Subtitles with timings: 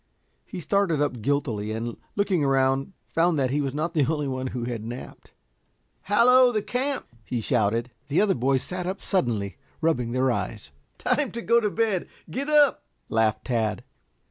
[0.47, 4.47] He started up guiltily, and looking around found that he was not the only one
[4.47, 5.29] who had napped.
[6.05, 7.91] "Hallo, the camp!" he shouted.
[8.07, 10.71] The other boys sat up suddenly, rubbing their eyes.
[10.97, 12.07] "Time to go to bed.
[12.31, 13.83] Get up!" laughed Tad.